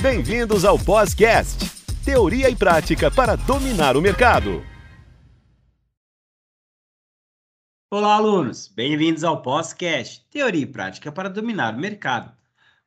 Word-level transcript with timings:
Bem-vindos 0.00 0.64
ao 0.64 0.76
Podcast, 0.76 1.56
teoria 2.04 2.50
e 2.50 2.56
prática 2.56 3.10
para 3.10 3.36
dominar 3.36 3.96
o 3.96 4.02
mercado. 4.02 4.62
Olá, 7.90 8.16
alunos! 8.16 8.66
Bem-vindos 8.68 9.22
ao 9.22 9.40
Podcast, 9.40 10.26
teoria 10.28 10.62
e 10.62 10.66
prática 10.66 11.12
para 11.12 11.30
dominar 11.30 11.74
o 11.74 11.78
mercado. 11.78 12.36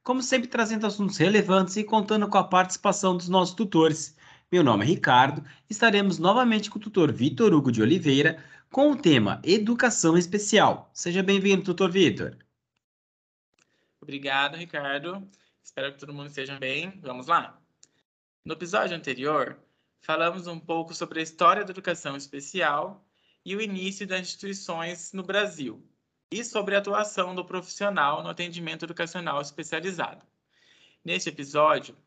Como 0.03 0.21
sempre, 0.21 0.49
trazendo 0.49 0.85
assuntos 0.85 1.17
relevantes 1.17 1.77
e 1.77 1.83
contando 1.83 2.27
com 2.27 2.37
a 2.37 2.43
participação 2.43 3.15
dos 3.15 3.29
nossos 3.29 3.55
tutores. 3.55 4.15
Meu 4.51 4.61
nome 4.61 4.83
é 4.83 4.87
Ricardo, 4.87 5.43
estaremos 5.69 6.19
novamente 6.19 6.69
com 6.69 6.77
o 6.77 6.81
tutor 6.81 7.11
Vitor 7.11 7.53
Hugo 7.53 7.71
de 7.71 7.81
Oliveira 7.81 8.43
com 8.69 8.91
o 8.91 8.97
tema 8.97 9.41
Educação 9.43 10.17
Especial. 10.17 10.91
Seja 10.93 11.23
bem-vindo, 11.23 11.63
tutor 11.63 11.89
Vitor. 11.89 12.37
Obrigado, 14.01 14.55
Ricardo. 14.55 15.27
Espero 15.67 15.91
que 15.91 15.99
todo 15.99 16.13
mundo 16.13 16.27
esteja 16.27 16.57
bem. 16.57 16.97
Vamos 17.01 17.27
lá. 17.27 17.61
No 18.43 18.53
episódio 18.53 18.95
anterior, 18.95 19.59
falamos 19.99 20.47
um 20.47 20.57
pouco 20.57 20.93
sobre 20.93 21.19
a 21.19 21.23
história 21.23 21.65
da 21.65 21.71
educação 21.71 22.15
especial 22.15 23.05
e 23.43 23.53
o 23.53 23.61
início 23.61 24.07
das 24.07 24.21
instituições 24.21 25.11
no 25.11 25.23
Brasil, 25.23 25.85
e 26.31 26.41
sobre 26.41 26.73
a 26.73 26.79
atuação 26.79 27.35
do 27.35 27.43
profissional 27.43 28.23
no 28.23 28.29
atendimento 28.29 28.85
educacional 28.85 29.41
especializado. 29.41 30.25
Neste 31.03 31.27
episódio, 31.27 31.97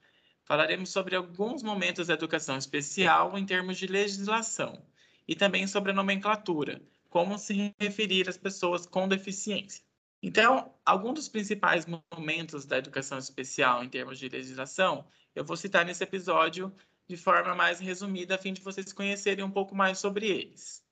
falaremos 0.43 0.89
sobre 0.89 1.15
alguns 1.15 1.63
momentos 1.63 2.07
da 2.07 2.15
educação 2.15 2.57
especial 2.57 3.37
em 3.37 3.45
termos 3.45 3.77
de 3.77 3.87
legislação 3.87 4.83
e 5.29 5.37
também 5.37 5.67
sobre 5.67 5.93
a 5.93 5.95
nomenclatura, 5.95 6.81
como 7.11 7.39
se 7.39 7.75
referir 7.79 8.27
às 8.27 8.39
pessoas 8.39 8.87
com 8.87 9.07
deficiência. 9.07 9.85
Então, 10.23 10.75
alguns 10.85 11.15
dos 11.15 11.29
principais 11.29 11.87
momentos 12.13 12.67
da 12.67 12.79
educação 12.79 13.19
especial 13.19 13.83
em 13.83 13.89
termos 13.89 14.19
de 14.19 14.29
legislação, 14.29 15.07
eu 15.35 15.45
vou 15.45 15.57
citar 15.57 15.85
nesse 15.85 16.05
episódio 16.05 16.75
de 17.09 17.17
forma 17.17 17.55
mais 17.55 17.81
resumida, 17.81 18.35
a 18.35 18.39
fim 18.39 18.53
de 18.53 18.61
vocês 18.61 18.93
conhecerem 18.93 19.45
um 19.45 19.51
pouco 19.51 19.75
mais 19.75 19.99
sobre 19.99 20.29
eles. 20.29 20.85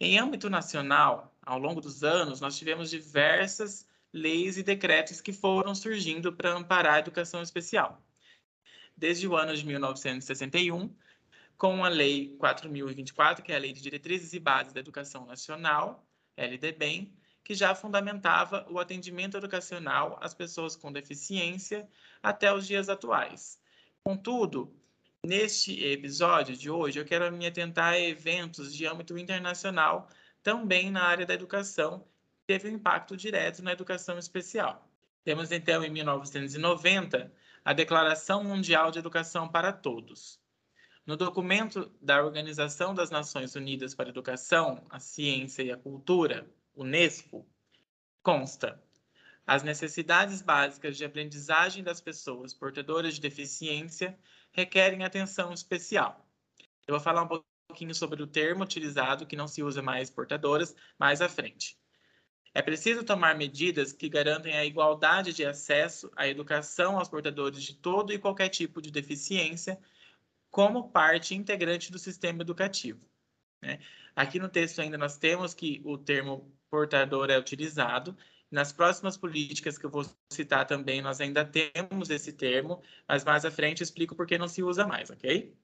Em 0.00 0.18
âmbito 0.18 0.48
nacional, 0.48 1.36
ao 1.42 1.58
longo 1.58 1.80
dos 1.80 2.02
anos, 2.02 2.40
nós 2.40 2.56
tivemos 2.56 2.88
diversas 2.88 3.86
leis 4.12 4.56
e 4.56 4.62
decretos 4.62 5.20
que 5.20 5.32
foram 5.32 5.74
surgindo 5.74 6.32
para 6.32 6.54
amparar 6.54 6.94
a 6.94 6.98
educação 7.00 7.42
especial. 7.42 8.02
Desde 8.96 9.28
o 9.28 9.36
ano 9.36 9.54
de 9.54 9.64
1961, 9.66 10.94
com 11.56 11.84
a 11.84 11.88
Lei 11.88 12.36
4.024, 12.38 13.42
que 13.42 13.52
é 13.52 13.56
a 13.56 13.58
Lei 13.58 13.72
de 13.72 13.82
Diretrizes 13.82 14.32
e 14.32 14.40
Bases 14.40 14.72
da 14.72 14.80
Educação 14.80 15.26
Nacional, 15.26 16.06
LDBEM, 16.36 17.12
que 17.48 17.54
já 17.54 17.74
fundamentava 17.74 18.66
o 18.68 18.78
atendimento 18.78 19.38
educacional 19.38 20.18
às 20.20 20.34
pessoas 20.34 20.76
com 20.76 20.92
deficiência 20.92 21.88
até 22.22 22.52
os 22.52 22.66
dias 22.66 22.90
atuais. 22.90 23.58
Contudo, 24.04 24.76
neste 25.24 25.82
episódio 25.82 26.54
de 26.54 26.68
hoje, 26.68 27.00
eu 27.00 27.06
quero 27.06 27.32
me 27.32 27.46
atentar 27.46 27.94
a 27.94 27.98
eventos 27.98 28.74
de 28.74 28.84
âmbito 28.84 29.16
internacional, 29.16 30.10
também 30.42 30.90
na 30.90 31.04
área 31.04 31.24
da 31.24 31.32
educação, 31.32 32.00
que 32.36 32.44
teve 32.46 32.68
um 32.68 32.74
impacto 32.74 33.16
direto 33.16 33.62
na 33.62 33.72
educação 33.72 34.18
especial. 34.18 34.86
Temos 35.24 35.50
então, 35.50 35.82
em 35.82 35.88
1990, 35.88 37.32
a 37.64 37.72
Declaração 37.72 38.44
Mundial 38.44 38.90
de 38.90 38.98
Educação 38.98 39.48
para 39.48 39.72
Todos. 39.72 40.38
No 41.06 41.16
documento 41.16 41.90
da 41.98 42.22
Organização 42.22 42.94
das 42.94 43.10
Nações 43.10 43.56
Unidas 43.56 43.94
para 43.94 44.10
a 44.10 44.10
Educação, 44.10 44.86
a 44.90 45.00
Ciência 45.00 45.62
e 45.62 45.72
a 45.72 45.78
Cultura, 45.78 46.46
Unesco, 46.78 47.44
consta 48.22 48.80
as 49.44 49.64
necessidades 49.64 50.40
básicas 50.40 50.96
de 50.96 51.04
aprendizagem 51.04 51.82
das 51.82 52.00
pessoas 52.00 52.54
portadoras 52.54 53.14
de 53.14 53.20
deficiência 53.20 54.16
requerem 54.52 55.02
atenção 55.02 55.52
especial. 55.52 56.24
Eu 56.86 56.94
vou 56.94 57.00
falar 57.00 57.24
um 57.24 57.42
pouquinho 57.68 57.92
sobre 57.96 58.22
o 58.22 58.28
termo 58.28 58.62
utilizado, 58.62 59.26
que 59.26 59.34
não 59.34 59.48
se 59.48 59.60
usa 59.60 59.82
mais 59.82 60.08
portadoras, 60.08 60.76
mais 60.96 61.20
à 61.20 61.28
frente. 61.28 61.76
É 62.54 62.62
preciso 62.62 63.02
tomar 63.02 63.36
medidas 63.36 63.92
que 63.92 64.08
garantem 64.08 64.56
a 64.56 64.64
igualdade 64.64 65.32
de 65.32 65.44
acesso 65.44 66.12
à 66.14 66.28
educação 66.28 66.96
aos 66.96 67.08
portadores 67.08 67.60
de 67.60 67.74
todo 67.74 68.12
e 68.12 68.20
qualquer 68.20 68.50
tipo 68.50 68.80
de 68.80 68.92
deficiência, 68.92 69.80
como 70.48 70.92
parte 70.92 71.34
integrante 71.34 71.90
do 71.90 71.98
sistema 71.98 72.42
educativo. 72.42 73.04
Né? 73.62 73.78
Aqui 74.14 74.38
no 74.38 74.48
texto 74.48 74.80
ainda 74.80 74.98
nós 74.98 75.16
temos 75.16 75.54
que 75.54 75.80
o 75.84 75.98
termo 75.98 76.52
portador 76.70 77.30
é 77.30 77.38
utilizado. 77.38 78.16
Nas 78.50 78.72
próximas 78.72 79.16
políticas 79.16 79.76
que 79.76 79.84
eu 79.84 79.90
vou 79.90 80.06
citar 80.32 80.66
também, 80.66 81.02
nós 81.02 81.20
ainda 81.20 81.44
temos 81.44 82.08
esse 82.08 82.32
termo, 82.32 82.82
mas 83.06 83.24
mais 83.24 83.44
à 83.44 83.50
frente 83.50 83.82
explico 83.82 84.14
por 84.14 84.26
que 84.26 84.38
não 84.38 84.48
se 84.48 84.62
usa 84.62 84.86
mais, 84.86 85.10
ok? 85.10 85.54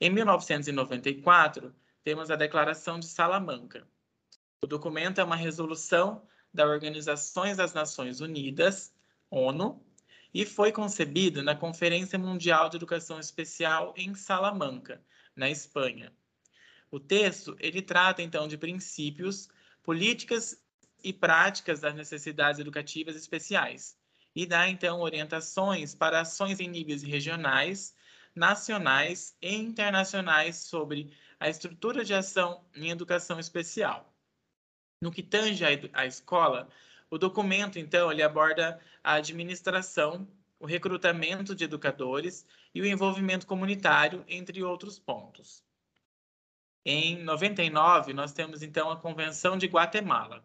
Em 0.00 0.10
1994, 0.10 1.74
temos 2.02 2.30
a 2.30 2.36
Declaração 2.36 2.98
de 2.98 3.06
Salamanca. 3.06 3.86
O 4.62 4.66
documento 4.66 5.20
é 5.20 5.24
uma 5.24 5.36
resolução 5.36 6.26
da 6.52 6.66
Organização 6.66 7.54
das 7.54 7.72
Nações 7.74 8.20
Unidas, 8.20 8.92
ONU, 9.30 9.84
e 10.32 10.44
foi 10.44 10.72
concebido 10.72 11.42
na 11.42 11.54
Conferência 11.54 12.18
Mundial 12.18 12.68
de 12.68 12.76
Educação 12.76 13.20
Especial 13.20 13.94
em 13.96 14.14
Salamanca, 14.14 15.00
na 15.36 15.48
Espanha. 15.48 16.12
O 16.94 17.00
texto 17.00 17.56
ele 17.58 17.82
trata 17.82 18.22
então 18.22 18.46
de 18.46 18.56
princípios 18.56 19.48
políticas 19.82 20.62
e 21.02 21.12
práticas 21.12 21.80
das 21.80 21.92
necessidades 21.92 22.60
educativas 22.60 23.16
especiais 23.16 23.98
e 24.32 24.46
dá 24.46 24.68
então 24.68 25.00
orientações 25.00 25.92
para 25.92 26.20
ações 26.20 26.60
em 26.60 26.68
níveis 26.68 27.02
regionais, 27.02 27.96
nacionais 28.32 29.36
e 29.42 29.56
internacionais 29.56 30.58
sobre 30.58 31.12
a 31.40 31.48
estrutura 31.48 32.04
de 32.04 32.14
ação 32.14 32.64
em 32.76 32.90
educação 32.90 33.40
especial. 33.40 34.14
No 35.02 35.10
que 35.10 35.24
tange 35.24 35.64
à 35.92 36.06
escola, 36.06 36.68
o 37.10 37.18
documento 37.18 37.76
então 37.76 38.12
ele 38.12 38.22
aborda 38.22 38.80
a 39.02 39.14
administração, 39.14 40.28
o 40.60 40.64
recrutamento 40.64 41.56
de 41.56 41.64
educadores 41.64 42.46
e 42.72 42.80
o 42.80 42.86
envolvimento 42.86 43.48
comunitário, 43.48 44.24
entre 44.28 44.62
outros 44.62 44.96
pontos. 44.96 45.64
Em 46.86 47.22
99, 47.22 48.12
nós 48.12 48.34
temos 48.34 48.62
então 48.62 48.90
a 48.90 48.96
Convenção 48.98 49.56
de 49.56 49.66
Guatemala, 49.66 50.44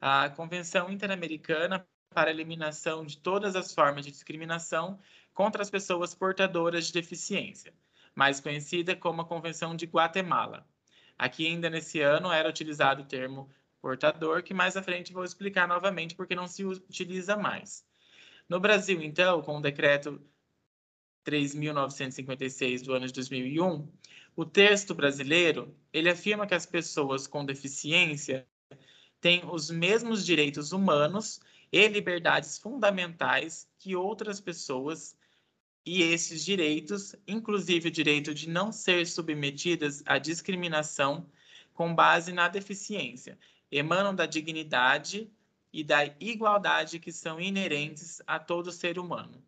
a 0.00 0.30
Convenção 0.30 0.88
Interamericana 0.88 1.84
para 2.14 2.30
a 2.30 2.32
Eliminação 2.32 3.04
de 3.04 3.18
Todas 3.18 3.56
as 3.56 3.74
Formas 3.74 4.04
de 4.04 4.12
Discriminação 4.12 4.96
contra 5.34 5.60
as 5.60 5.68
Pessoas 5.68 6.14
Portadoras 6.14 6.86
de 6.86 6.92
Deficiência, 6.92 7.74
mais 8.14 8.38
conhecida 8.38 8.94
como 8.94 9.22
a 9.22 9.24
Convenção 9.24 9.74
de 9.74 9.86
Guatemala. 9.86 10.64
Aqui, 11.18 11.48
ainda 11.48 11.68
nesse 11.68 12.00
ano, 12.00 12.30
era 12.30 12.48
utilizado 12.48 13.02
o 13.02 13.06
termo 13.06 13.50
portador, 13.80 14.44
que 14.44 14.54
mais 14.54 14.76
à 14.76 14.82
frente 14.84 15.12
vou 15.12 15.24
explicar 15.24 15.66
novamente 15.66 16.14
porque 16.14 16.36
não 16.36 16.46
se 16.46 16.64
utiliza 16.64 17.36
mais. 17.36 17.84
No 18.48 18.60
Brasil, 18.60 19.02
então, 19.02 19.42
com 19.42 19.58
o 19.58 19.60
decreto 19.60 20.24
3.956 21.26 22.82
do 22.82 22.94
ano 22.94 23.06
de 23.06 23.12
2001, 23.12 23.86
o 24.36 24.44
texto 24.44 24.94
brasileiro, 24.94 25.74
ele 25.92 26.08
afirma 26.08 26.46
que 26.46 26.54
as 26.54 26.64
pessoas 26.64 27.26
com 27.26 27.44
deficiência 27.44 28.46
têm 29.20 29.42
os 29.44 29.70
mesmos 29.70 30.24
direitos 30.24 30.70
humanos 30.72 31.40
e 31.72 31.88
liberdades 31.88 32.58
fundamentais 32.58 33.68
que 33.78 33.96
outras 33.96 34.40
pessoas, 34.40 35.16
e 35.84 36.02
esses 36.02 36.44
direitos, 36.44 37.16
inclusive 37.26 37.88
o 37.88 37.92
direito 37.92 38.32
de 38.32 38.48
não 38.48 38.70
ser 38.70 39.06
submetidas 39.06 40.02
à 40.06 40.18
discriminação 40.18 41.28
com 41.74 41.94
base 41.94 42.32
na 42.32 42.48
deficiência, 42.48 43.38
emanam 43.70 44.14
da 44.14 44.26
dignidade 44.26 45.28
e 45.72 45.82
da 45.82 46.06
igualdade 46.20 47.00
que 47.00 47.10
são 47.10 47.40
inerentes 47.40 48.22
a 48.26 48.38
todo 48.38 48.70
ser 48.70 48.98
humano. 48.98 49.42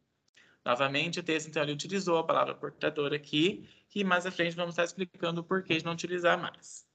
Novamente, 0.65 1.21
o 1.21 1.23
texto, 1.23 1.49
então, 1.49 1.63
ele 1.63 1.73
utilizou 1.73 2.19
a 2.19 2.25
palavra 2.25 2.55
portador 2.55 3.13
aqui, 3.13 3.69
que 3.89 4.05
mais 4.05 4.27
à 4.27 4.31
frente 4.31 4.55
vamos 4.55 4.72
estar 4.72 4.84
explicando 4.84 5.41
o 5.41 5.45
porquê 5.45 5.78
de 5.78 5.84
não 5.84 5.93
utilizar 5.93 6.39
mais. 6.39 6.87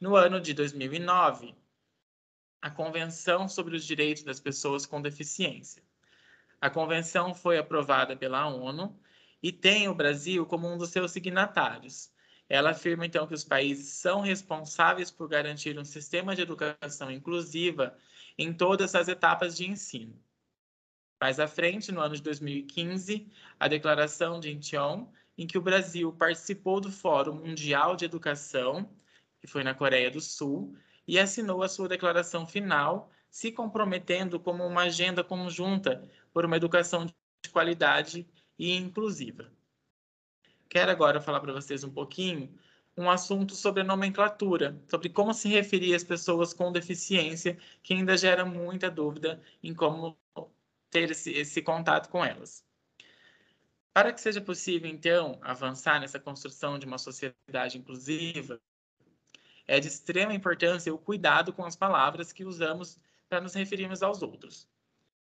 No 0.00 0.16
ano 0.16 0.40
de 0.40 0.52
2009, 0.52 1.54
a 2.60 2.70
Convenção 2.70 3.48
sobre 3.48 3.76
os 3.76 3.84
Direitos 3.84 4.22
das 4.22 4.40
Pessoas 4.40 4.86
com 4.86 5.02
Deficiência. 5.02 5.82
A 6.60 6.70
convenção 6.70 7.34
foi 7.34 7.58
aprovada 7.58 8.16
pela 8.16 8.46
ONU 8.46 8.98
e 9.42 9.52
tem 9.52 9.86
o 9.86 9.94
Brasil 9.94 10.46
como 10.46 10.66
um 10.66 10.78
dos 10.78 10.88
seus 10.88 11.10
signatários. 11.10 12.10
Ela 12.48 12.70
afirma, 12.70 13.04
então, 13.04 13.26
que 13.26 13.34
os 13.34 13.44
países 13.44 13.88
são 13.88 14.20
responsáveis 14.20 15.10
por 15.10 15.28
garantir 15.28 15.78
um 15.78 15.84
sistema 15.84 16.34
de 16.34 16.40
educação 16.40 17.10
inclusiva 17.10 17.94
em 18.38 18.50
todas 18.50 18.94
as 18.94 19.08
etapas 19.08 19.54
de 19.56 19.68
ensino. 19.68 20.18
Mais 21.24 21.40
à 21.40 21.48
frente, 21.48 21.90
no 21.90 22.02
ano 22.02 22.14
de 22.14 22.20
2015, 22.20 23.26
a 23.58 23.66
Declaração 23.66 24.38
de 24.38 24.52
Incheon, 24.52 25.06
em 25.38 25.46
que 25.46 25.56
o 25.56 25.62
Brasil 25.62 26.12
participou 26.12 26.82
do 26.82 26.92
Fórum 26.92 27.36
Mundial 27.36 27.96
de 27.96 28.04
Educação, 28.04 28.90
que 29.40 29.46
foi 29.46 29.64
na 29.64 29.72
Coreia 29.72 30.10
do 30.10 30.20
Sul, 30.20 30.76
e 31.08 31.18
assinou 31.18 31.62
a 31.62 31.68
sua 31.70 31.88
declaração 31.88 32.46
final, 32.46 33.10
se 33.30 33.50
comprometendo 33.50 34.38
como 34.38 34.66
uma 34.66 34.82
agenda 34.82 35.24
conjunta 35.24 36.06
por 36.30 36.44
uma 36.44 36.58
educação 36.58 37.06
de 37.06 37.50
qualidade 37.50 38.28
e 38.58 38.76
inclusiva. 38.76 39.50
Quero 40.68 40.90
agora 40.90 41.22
falar 41.22 41.40
para 41.40 41.54
vocês 41.54 41.82
um 41.84 41.90
pouquinho 41.90 42.54
um 42.98 43.08
assunto 43.08 43.54
sobre 43.54 43.82
nomenclatura, 43.82 44.78
sobre 44.90 45.08
como 45.08 45.32
se 45.32 45.48
referir 45.48 45.94
às 45.94 46.04
pessoas 46.04 46.52
com 46.52 46.70
deficiência, 46.70 47.56
que 47.82 47.94
ainda 47.94 48.14
gera 48.14 48.44
muita 48.44 48.90
dúvida 48.90 49.40
em 49.62 49.72
como 49.72 50.18
ter 50.94 51.10
esse, 51.10 51.32
esse 51.32 51.60
contato 51.60 52.08
com 52.08 52.24
elas. 52.24 52.64
Para 53.92 54.12
que 54.12 54.20
seja 54.20 54.40
possível, 54.40 54.88
então, 54.88 55.40
avançar 55.42 56.00
nessa 56.00 56.20
construção 56.20 56.78
de 56.78 56.86
uma 56.86 56.98
sociedade 56.98 57.76
inclusiva, 57.76 58.60
é 59.66 59.80
de 59.80 59.88
extrema 59.88 60.32
importância 60.32 60.94
o 60.94 60.98
cuidado 60.98 61.52
com 61.52 61.64
as 61.64 61.74
palavras 61.74 62.32
que 62.32 62.44
usamos 62.44 62.96
para 63.28 63.40
nos 63.40 63.54
referirmos 63.54 64.04
aos 64.04 64.22
outros. 64.22 64.68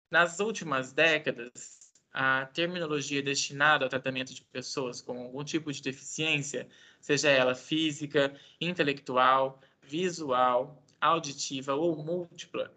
Nas 0.09 0.39
últimas 0.39 0.93
décadas, 0.93 1.93
a 2.11 2.47
terminologia 2.47 3.21
destinada 3.21 3.85
ao 3.85 3.89
tratamento 3.89 4.33
de 4.33 4.41
pessoas 4.41 4.99
com 4.99 5.21
algum 5.21 5.43
tipo 5.43 5.71
de 5.71 5.81
deficiência, 5.81 6.67
seja 6.99 7.29
ela 7.29 7.53
física, 7.53 8.35
intelectual, 8.59 9.61
visual, 9.83 10.83
auditiva 10.99 11.75
ou 11.75 11.95
múltipla, 12.03 12.73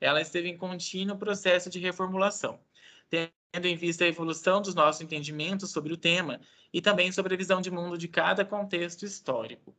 ela 0.00 0.20
esteve 0.20 0.48
em 0.48 0.56
contínuo 0.56 1.18
processo 1.18 1.70
de 1.70 1.78
reformulação, 1.78 2.60
tendo 3.08 3.66
em 3.66 3.76
vista 3.76 4.04
a 4.04 4.08
evolução 4.08 4.60
dos 4.60 4.74
nossos 4.74 5.00
entendimentos 5.00 5.70
sobre 5.70 5.92
o 5.92 5.96
tema 5.96 6.40
e 6.72 6.80
também 6.80 7.10
sobre 7.12 7.34
a 7.34 7.38
visão 7.38 7.60
de 7.60 7.70
mundo 7.70 7.96
de 7.96 8.08
cada 8.08 8.44
contexto 8.44 9.04
histórico. 9.04 9.74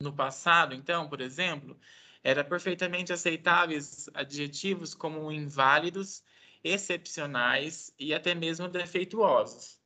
No 0.00 0.12
passado, 0.12 0.74
então, 0.74 1.08
por 1.08 1.20
exemplo, 1.20 1.78
era 2.22 2.42
perfeitamente 2.42 3.12
aceitáveis 3.12 4.08
adjetivos 4.14 4.94
como 4.94 5.30
inválidos, 5.30 6.22
excepcionais 6.62 7.94
e 7.98 8.14
até 8.14 8.34
mesmo 8.34 8.68
defeituosos. 8.68 9.78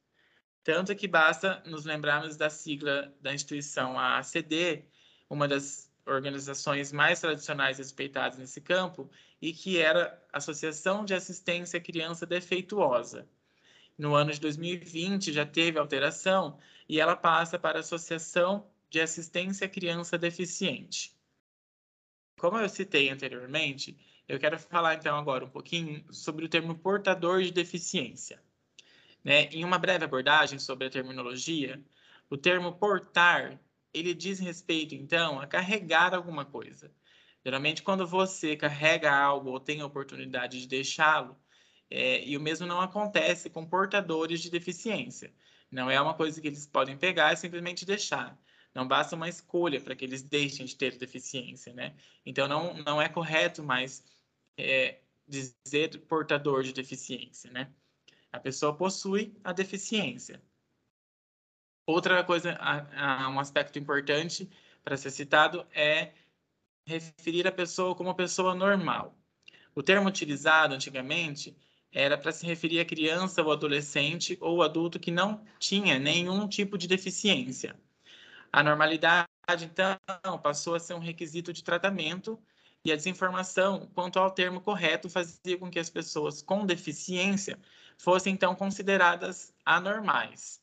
Tanto 0.63 0.95
que 0.95 1.09
basta 1.09 1.63
nos 1.67 1.85
lembrarmos 1.85 2.37
da 2.37 2.51
sigla 2.51 3.13
da 3.21 3.35
instituição 3.35 3.99
AACD, 3.99 4.85
uma 5.29 5.49
das 5.49 5.88
organizações 6.09 6.93
mais 6.93 7.21
tradicionais 7.21 7.79
respeitadas 7.79 8.39
nesse 8.39 8.61
campo, 8.61 9.11
e 9.41 9.53
que 9.53 9.79
era 9.79 10.21
a 10.33 10.39
Associação 10.39 11.05
de 11.05 11.15
Assistência 11.15 11.79
à 11.79 11.83
Criança 11.83 12.27
Defeituosa. 12.27 13.29
No 13.97 14.15
ano 14.15 14.33
de 14.33 14.41
2020 14.41 15.33
já 15.33 15.45
teve 15.45 15.79
alteração 15.79 16.59
e 16.89 17.01
ela 17.01 17.17
passa 17.17 17.59
para 17.59 17.79
a 17.79 17.81
Associação 17.81 18.67
de 18.89 19.01
Assistência 19.01 19.67
à 19.67 19.69
Criança 19.69 20.17
Deficiente. 20.17 21.15
Como 22.39 22.57
eu 22.57 22.69
citei 22.69 23.11
anteriormente, 23.11 23.99
eu 24.29 24.39
quero 24.39 24.59
falar 24.59 24.95
então 24.95 25.17
agora 25.17 25.45
um 25.45 25.51
pouquinho 25.51 26.05
sobre 26.13 26.45
o 26.45 26.49
termo 26.49 26.75
portador 26.77 27.43
de 27.43 27.51
deficiência. 27.51 28.41
Né? 29.25 29.45
Em 29.47 29.65
uma 29.65 29.79
breve 29.79 30.05
abordagem 30.05 30.59
sobre 30.59 30.87
a 30.87 30.91
terminologia, 30.91 31.83
o 32.31 32.37
termo 32.37 32.73
portar 32.73 33.59
ele 33.99 34.15
diz 34.15 34.39
respeito, 34.39 34.95
então, 34.95 35.41
a 35.41 35.47
carregar 35.47 36.15
alguma 36.15 36.45
coisa. 36.45 36.93
Geralmente, 37.45 37.83
quando 37.83 38.07
você 38.07 38.57
carrega 38.57 39.11
algo 39.13 39.51
ou 39.51 39.61
tem 39.61 39.81
a 39.81 39.87
oportunidade 39.87 40.61
de 40.61 40.69
deixá-lo, 40.69 41.37
é, 41.91 42.23
e 42.25 42.37
o 42.37 42.41
mesmo 42.41 42.67
não 42.67 42.81
acontece 42.81 43.49
com 43.49 43.67
portadores 43.67 44.41
de 44.41 44.51
deficiência. 44.51 45.33
Não 45.71 45.91
é 45.91 46.01
uma 46.01 46.15
coisa 46.15 46.41
que 46.41 46.49
eles 46.49 46.67
podem 46.67 46.97
pegar 46.97 47.33
e 47.33 47.37
simplesmente 47.37 47.87
deixar. 47.87 48.39
Não 48.75 48.87
basta 48.87 49.17
uma 49.17 49.29
escolha 49.29 49.81
para 49.81 49.97
que 49.97 50.05
eles 50.05 50.23
deixem 50.23 50.67
de 50.67 50.77
ter 50.77 50.97
deficiência, 50.99 51.73
né? 51.73 51.95
Então, 52.25 52.47
não, 52.47 52.75
não 52.75 53.01
é 53.01 53.09
correto 53.09 53.63
mais 53.63 54.05
é, 54.57 55.01
dizer 55.27 55.99
portador 56.07 56.63
de 56.63 56.73
deficiência, 56.73 57.51
né? 57.51 57.73
A 58.33 58.39
pessoa 58.39 58.77
possui 58.77 59.35
a 59.43 59.53
deficiência. 59.53 60.43
Outra 61.89 62.23
coisa, 62.23 62.59
um 63.33 63.41
aspecto 63.41 63.79
importante 63.79 64.47
para 64.85 64.95
ser 64.95 65.11
citado 65.11 65.67
é 65.73 66.13
referir 66.87 67.47
a 67.47 67.51
pessoa 67.51 67.95
como 67.95 68.15
pessoa 68.15 68.55
normal. 68.55 69.17
O 69.75 69.83
termo 69.83 70.07
utilizado 70.07 70.75
antigamente 70.75 71.57
era 71.91 72.19
para 72.19 72.31
se 72.31 72.45
referir 72.45 72.79
a 72.79 72.85
criança 72.85 73.43
ou 73.43 73.51
adolescente 73.51 74.37
ou 74.39 74.63
adulto 74.63 75.01
que 75.01 75.11
não 75.11 75.43
tinha 75.59 75.99
nenhum 75.99 76.47
tipo 76.47 76.77
de 76.77 76.87
deficiência. 76.87 77.75
A 78.53 78.63
normalidade, 78.63 79.27
então, 79.63 80.39
passou 80.43 80.75
a 80.75 80.79
ser 80.79 80.93
um 80.93 80.99
requisito 80.99 81.55
de 81.55 81.65
tratamento 81.65 82.39
e 82.85 82.93
a 82.93 82.97
desinformação 82.97 83.91
quanto 83.95 84.19
ao 84.19 84.31
termo 84.31 84.61
correto 84.61 85.09
fazia 85.09 85.57
com 85.57 85.71
que 85.71 85.79
as 85.79 85.89
pessoas 85.89 86.43
com 86.43 86.67
deficiência 86.67 87.59
fossem, 87.97 88.35
então, 88.35 88.55
consideradas 88.55 89.55
anormais. 89.65 90.61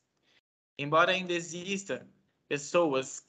Embora 0.78 1.12
ainda 1.12 1.34
exista 1.34 2.08
pessoas 2.48 3.26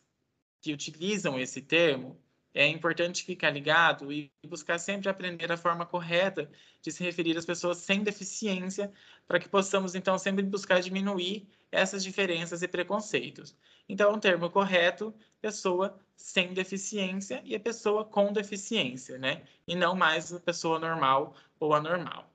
que 0.61 0.73
utilizam 0.73 1.39
esse 1.39 1.63
termo, 1.63 2.21
é 2.53 2.67
importante 2.67 3.23
ficar 3.23 3.51
ligado 3.51 4.11
e 4.11 4.33
buscar 4.47 4.79
sempre 4.79 5.11
aprender 5.11 5.53
a 5.53 5.59
forma 5.59 5.85
correta 5.85 6.51
de 6.81 6.91
se 6.91 7.05
referir 7.05 7.37
às 7.37 7.45
pessoas 7.45 7.79
sem 7.79 8.03
deficiência, 8.03 8.91
para 9.29 9.39
que 9.39 9.49
possamos 9.49 9.95
então 9.95 10.19
sempre 10.19 10.43
buscar 10.43 10.81
diminuir 10.81 11.47
essas 11.71 12.03
diferenças 12.03 12.63
e 12.63 12.69
preconceitos. 12.69 13.55
Então, 13.87 14.15
o 14.15 14.19
termo 14.19 14.49
correto, 14.51 15.15
pessoa 15.41 16.01
sem 16.17 16.55
deficiência 16.55 17.43
e 17.45 17.55
a 17.55 17.61
pessoa 17.61 18.07
com 18.07 18.33
deficiência, 18.33 19.19
né? 19.19 19.45
E 19.69 19.77
não 19.77 19.95
mais 19.95 20.33
a 20.33 20.41
pessoa 20.41 20.79
normal 20.79 21.37
ou 21.61 21.75
anormal. 21.75 22.33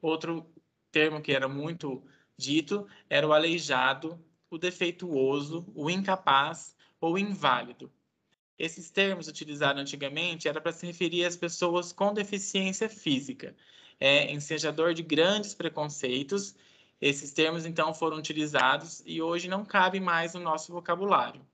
Outro 0.00 0.46
termo 0.92 1.20
que 1.20 1.32
era 1.32 1.48
muito 1.48 2.06
dito 2.36 2.86
era 3.08 3.26
o 3.26 3.32
aleijado, 3.32 4.18
o 4.50 4.58
defeituoso, 4.58 5.66
o 5.74 5.90
incapaz 5.90 6.76
ou 7.00 7.18
inválido. 7.18 7.90
Esses 8.58 8.90
termos 8.90 9.26
utilizados 9.26 9.80
antigamente 9.80 10.48
era 10.48 10.60
para 10.60 10.72
se 10.72 10.86
referir 10.86 11.24
às 11.24 11.36
pessoas 11.36 11.92
com 11.92 12.14
deficiência 12.14 12.88
física, 12.88 13.54
é, 13.98 14.32
ensejador 14.32 14.94
de 14.94 15.02
grandes 15.02 15.54
preconceitos. 15.54 16.54
Esses 17.00 17.32
termos 17.32 17.66
então 17.66 17.92
foram 17.92 18.16
utilizados 18.16 19.02
e 19.04 19.20
hoje 19.20 19.48
não 19.48 19.64
cabem 19.64 20.00
mais 20.00 20.34
no 20.34 20.40
nosso 20.40 20.72
vocabulário. 20.72 21.44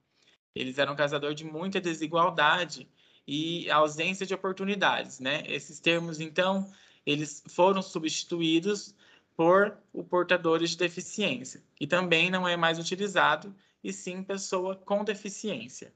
Eles 0.54 0.78
eram 0.78 0.94
causador 0.94 1.34
de 1.34 1.44
muita 1.44 1.80
desigualdade 1.80 2.88
e 3.26 3.70
ausência 3.70 4.26
de 4.26 4.34
oportunidades, 4.34 5.20
né? 5.20 5.42
Esses 5.46 5.80
termos 5.80 6.20
então 6.20 6.70
eles 7.06 7.42
foram 7.48 7.80
substituídos 7.80 8.94
por 9.40 9.74
o 9.90 10.04
portadores 10.04 10.68
de 10.68 10.76
deficiência, 10.76 11.62
e 11.80 11.86
também 11.86 12.30
não 12.30 12.46
é 12.46 12.58
mais 12.58 12.78
utilizado, 12.78 13.56
e 13.82 13.90
sim 13.90 14.22
pessoa 14.22 14.76
com 14.76 15.02
deficiência. 15.02 15.94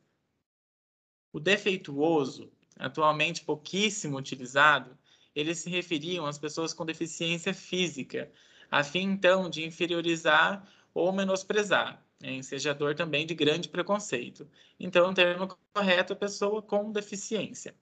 O 1.30 1.38
defeituoso, 1.38 2.50
atualmente 2.78 3.44
pouquíssimo 3.44 4.16
utilizado, 4.16 4.96
eles 5.34 5.58
se 5.58 5.68
referiam 5.68 6.24
às 6.24 6.38
pessoas 6.38 6.72
com 6.72 6.86
deficiência 6.86 7.52
física, 7.52 8.32
a 8.70 8.82
fim 8.82 9.10
então 9.10 9.50
de 9.50 9.62
inferiorizar 9.62 10.66
ou 10.94 11.12
menosprezar, 11.12 12.02
é 12.22 12.32
ensejador 12.32 12.94
também 12.94 13.26
de 13.26 13.34
grande 13.34 13.68
preconceito. 13.68 14.48
Então, 14.80 15.10
o 15.10 15.14
termo 15.14 15.54
correto 15.74 16.14
é 16.14 16.16
pessoa 16.16 16.62
com 16.62 16.90
deficiência. 16.90 17.74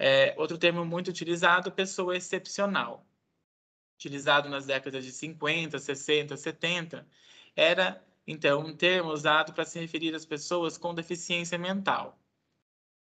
É, 0.00 0.34
outro 0.36 0.58
termo 0.58 0.84
muito 0.84 1.10
utilizado, 1.12 1.70
pessoa 1.70 2.16
excepcional 2.16 3.06
utilizado 4.04 4.48
nas 4.48 4.66
décadas 4.66 5.04
de 5.04 5.12
50, 5.12 5.78
60, 5.78 6.36
70, 6.36 7.06
era 7.56 8.04
então 8.26 8.60
um 8.60 8.76
termo 8.76 9.10
usado 9.10 9.52
para 9.52 9.64
se 9.64 9.78
referir 9.78 10.14
às 10.14 10.26
pessoas 10.26 10.76
com 10.76 10.94
deficiência 10.94 11.58
mental. 11.58 12.18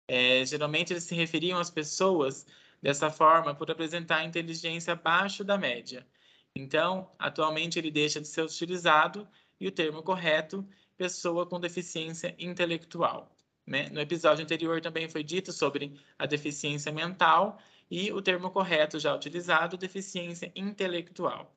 É, 0.08 0.44
geralmente 0.44 0.92
eles 0.92 1.04
se 1.04 1.14
referiam 1.14 1.58
às 1.58 1.70
pessoas 1.70 2.46
dessa 2.82 3.10
forma 3.10 3.54
por 3.54 3.70
apresentar 3.70 4.24
inteligência 4.24 4.94
abaixo 4.94 5.44
da 5.44 5.56
média. 5.56 6.06
Então, 6.54 7.10
atualmente 7.18 7.78
ele 7.78 7.90
deixa 7.90 8.20
de 8.20 8.26
ser 8.26 8.42
utilizado 8.42 9.28
e 9.60 9.68
o 9.68 9.72
termo 9.72 10.02
correto, 10.02 10.66
pessoa 10.96 11.46
com 11.46 11.60
deficiência 11.60 12.34
intelectual. 12.38 13.30
Né? 13.66 13.88
No 13.90 14.00
episódio 14.00 14.42
anterior 14.42 14.80
também 14.80 15.08
foi 15.08 15.22
dito 15.22 15.52
sobre 15.52 15.94
a 16.18 16.26
deficiência 16.26 16.90
mental 16.90 17.60
e 17.90 18.12
o 18.12 18.22
termo 18.22 18.50
correto 18.50 18.98
já 18.98 19.14
utilizado, 19.14 19.76
deficiência 19.76 20.52
intelectual. 20.54 21.54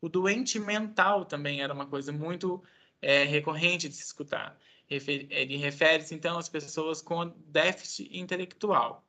O 0.00 0.08
doente 0.08 0.58
mental 0.58 1.24
também 1.24 1.62
era 1.62 1.74
uma 1.74 1.86
coisa 1.86 2.12
muito 2.12 2.62
é, 3.02 3.24
recorrente 3.24 3.88
de 3.88 3.94
se 3.94 4.04
escutar. 4.04 4.58
Ele 4.88 5.56
refere-se, 5.56 6.14
então, 6.14 6.38
às 6.38 6.48
pessoas 6.48 7.02
com 7.02 7.26
déficit 7.46 8.16
intelectual. 8.16 9.04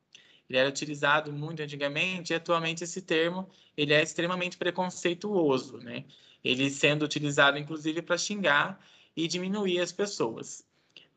Ele 0.50 0.57
era 0.57 0.69
utilizado 0.69 1.31
muito 1.31 1.62
antigamente 1.62 2.33
e 2.33 2.36
atualmente 2.36 2.83
esse 2.83 3.01
termo 3.01 3.50
ele 3.75 3.93
é 3.93 4.01
extremamente 4.01 4.57
preconceituoso, 4.57 5.77
né? 5.77 6.05
Ele 6.43 6.69
sendo 6.69 7.03
utilizado, 7.03 7.57
inclusive, 7.57 8.01
para 8.01 8.17
xingar 8.17 8.79
e 9.15 9.27
diminuir 9.27 9.79
as 9.81 9.91
pessoas. 9.91 10.66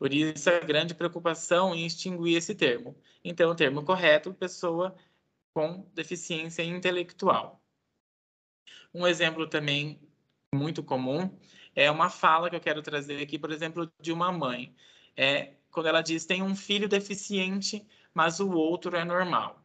Por 0.00 0.14
isso, 0.14 0.49
a 0.49 0.61
grande 0.61 0.95
preocupação 0.95 1.75
em 1.75 1.85
extinguir 1.85 2.35
esse 2.35 2.54
termo. 2.54 2.97
Então, 3.23 3.50
o 3.50 3.54
termo 3.54 3.85
correto, 3.85 4.33
pessoa 4.33 4.97
com 5.52 5.87
deficiência 5.95 6.62
intelectual. 6.62 7.62
Um 8.95 9.07
exemplo 9.07 9.47
também 9.47 10.00
muito 10.54 10.83
comum 10.83 11.38
é 11.76 11.90
uma 11.90 12.09
fala 12.09 12.49
que 12.49 12.57
eu 12.57 12.61
quero 12.61 12.80
trazer 12.80 13.23
aqui, 13.23 13.38
por 13.38 13.52
exemplo, 13.52 13.92
de 14.00 14.11
uma 14.11 14.33
mãe. 14.33 14.75
É 15.14 15.52
quando 15.71 15.88
ela 15.88 16.00
diz 16.00 16.25
tem 16.25 16.42
um 16.42 16.57
filho 16.57 16.88
deficiente, 16.88 17.87
mas 18.14 18.40
o 18.40 18.50
outro 18.52 18.97
é 18.97 19.04
normal. 19.04 19.62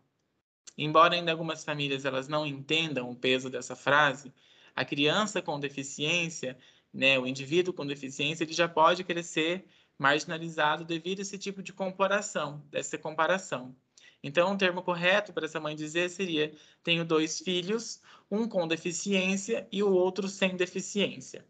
Embora 0.77 1.15
ainda 1.15 1.31
algumas 1.31 1.63
famílias 1.63 2.03
elas 2.03 2.27
não 2.27 2.45
entendam 2.45 3.09
o 3.09 3.15
peso 3.15 3.49
dessa 3.49 3.73
frase, 3.73 4.33
a 4.75 4.83
criança 4.83 5.41
com 5.41 5.57
deficiência, 5.61 6.57
né, 6.93 7.17
o 7.17 7.25
indivíduo 7.25 7.73
com 7.73 7.87
deficiência, 7.87 8.43
ele 8.43 8.51
já 8.51 8.67
pode 8.67 9.01
crescer 9.05 9.65
marginalizado 9.97 10.83
devido 10.83 11.19
a 11.19 11.21
esse 11.21 11.37
tipo 11.37 11.63
de 11.63 11.73
comparação, 11.73 12.63
dessa 12.69 12.97
comparação. 12.97 13.75
Então, 14.23 14.53
o 14.53 14.57
termo 14.57 14.81
correto 14.81 15.31
para 15.31 15.45
essa 15.45 15.59
mãe 15.59 15.75
dizer 15.75 16.09
seria: 16.09 16.51
tenho 16.83 17.05
dois 17.05 17.39
filhos, 17.39 18.01
um 18.29 18.47
com 18.47 18.67
deficiência 18.67 19.67
e 19.71 19.83
o 19.83 19.91
outro 19.91 20.27
sem 20.27 20.55
deficiência. 20.55 21.45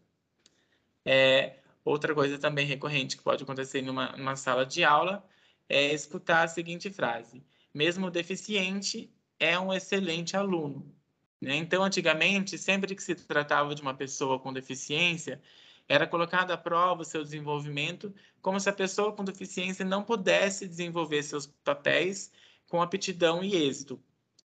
É, 1.04 1.58
outra 1.84 2.14
coisa 2.14 2.38
também 2.38 2.66
recorrente 2.66 3.16
que 3.16 3.22
pode 3.22 3.44
acontecer 3.44 3.80
numa, 3.80 4.12
numa 4.16 4.36
sala 4.36 4.66
de 4.66 4.84
aula 4.84 5.26
é 5.68 5.92
escutar 5.92 6.42
a 6.44 6.48
seguinte 6.48 6.90
frase: 6.90 7.42
mesmo 7.72 8.10
deficiente 8.10 9.10
é 9.38 9.58
um 9.58 9.72
excelente 9.72 10.36
aluno. 10.36 10.94
Né? 11.40 11.56
Então, 11.56 11.82
antigamente, 11.82 12.58
sempre 12.58 12.94
que 12.94 13.02
se 13.02 13.14
tratava 13.14 13.74
de 13.74 13.82
uma 13.82 13.94
pessoa 13.94 14.38
com 14.38 14.52
deficiência, 14.52 15.40
era 15.88 16.06
colocado 16.06 16.50
à 16.50 16.56
prova 16.56 17.02
o 17.02 17.04
seu 17.04 17.22
desenvolvimento, 17.22 18.14
como 18.42 18.58
se 18.58 18.68
a 18.68 18.72
pessoa 18.72 19.12
com 19.12 19.24
deficiência 19.24 19.84
não 19.84 20.02
pudesse 20.02 20.66
desenvolver 20.66 21.22
seus 21.22 21.46
papéis 21.46 22.32
com 22.68 22.82
aptidão 22.82 23.42
e 23.42 23.54
êxito. 23.54 24.02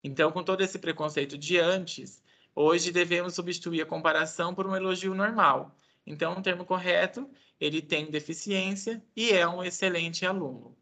Então, 0.02 0.32
com 0.32 0.42
todo 0.42 0.62
esse 0.62 0.78
preconceito 0.78 1.38
de 1.38 1.58
antes, 1.58 2.22
hoje 2.54 2.90
devemos 2.90 3.34
substituir 3.34 3.82
a 3.82 3.86
comparação 3.86 4.54
por 4.54 4.66
um 4.66 4.74
elogio 4.74 5.14
normal. 5.14 5.76
Então, 6.06 6.36
o 6.36 6.42
termo 6.42 6.64
correto, 6.64 7.30
ele 7.60 7.80
tem 7.80 8.10
deficiência 8.10 9.02
e 9.14 9.30
é 9.30 9.46
um 9.46 9.62
excelente 9.62 10.26
aluno. 10.26 10.76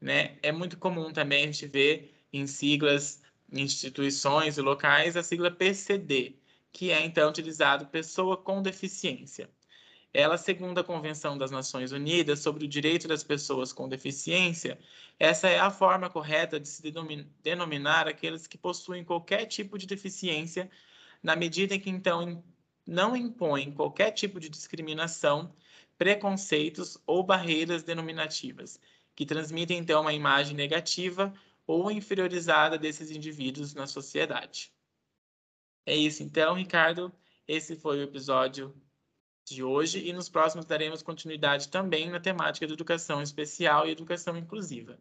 Né? 0.00 0.38
É 0.42 0.52
muito 0.52 0.78
comum 0.78 1.12
também 1.12 1.44
a 1.44 1.46
gente 1.46 1.66
ver 1.66 2.14
em 2.32 2.46
siglas, 2.46 3.22
instituições 3.52 4.56
e 4.56 4.62
locais, 4.62 5.16
a 5.16 5.22
sigla 5.22 5.50
PCD, 5.50 6.36
que 6.76 6.90
é 6.90 7.02
então 7.02 7.30
utilizado 7.30 7.86
pessoa 7.86 8.36
com 8.36 8.60
deficiência. 8.60 9.48
Ela, 10.12 10.36
segundo 10.36 10.78
a 10.78 10.84
Convenção 10.84 11.38
das 11.38 11.50
Nações 11.50 11.90
Unidas 11.90 12.40
sobre 12.40 12.66
o 12.66 12.68
Direito 12.68 13.08
das 13.08 13.24
Pessoas 13.24 13.72
com 13.72 13.88
Deficiência, 13.88 14.78
essa 15.18 15.48
é 15.48 15.58
a 15.58 15.70
forma 15.70 16.10
correta 16.10 16.60
de 16.60 16.68
se 16.68 16.82
denominar 17.42 18.06
aqueles 18.06 18.46
que 18.46 18.58
possuem 18.58 19.04
qualquer 19.04 19.46
tipo 19.46 19.78
de 19.78 19.86
deficiência, 19.86 20.70
na 21.22 21.34
medida 21.34 21.74
em 21.74 21.80
que 21.80 21.88
então 21.88 22.44
não 22.86 23.16
impõem 23.16 23.72
qualquer 23.72 24.10
tipo 24.10 24.38
de 24.38 24.50
discriminação, 24.50 25.54
preconceitos 25.96 26.98
ou 27.06 27.22
barreiras 27.22 27.84
denominativas, 27.84 28.78
que 29.14 29.24
transmitem 29.24 29.78
então 29.78 30.02
uma 30.02 30.12
imagem 30.12 30.54
negativa 30.54 31.32
ou 31.66 31.90
inferiorizada 31.90 32.76
desses 32.76 33.10
indivíduos 33.10 33.72
na 33.72 33.86
sociedade. 33.86 34.75
É 35.86 35.94
isso 35.96 36.22
então, 36.22 36.54
Ricardo. 36.54 37.12
Esse 37.46 37.76
foi 37.76 38.00
o 38.00 38.02
episódio 38.02 38.74
de 39.46 39.62
hoje 39.62 40.06
e 40.06 40.12
nos 40.12 40.28
próximos 40.28 40.66
daremos 40.66 41.02
continuidade 41.02 41.68
também 41.68 42.10
na 42.10 42.18
temática 42.18 42.66
de 42.66 42.72
educação 42.72 43.22
especial 43.22 43.86
e 43.86 43.92
educação 43.92 44.36
inclusiva. 44.36 44.98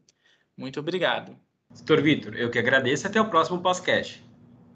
Muito 0.55 0.79
obrigado. 0.79 1.35
Doutor 1.69 2.01
Vitor, 2.01 2.35
eu 2.35 2.49
que 2.49 2.59
agradeço. 2.59 3.07
Até 3.07 3.19
o 3.19 3.29
próximo 3.29 3.61
podcast. 3.61 4.23